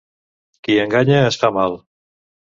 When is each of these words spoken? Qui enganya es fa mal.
Qui 0.67 0.77
enganya 0.85 1.19
es 1.27 1.39
fa 1.43 1.53
mal. 1.61 1.79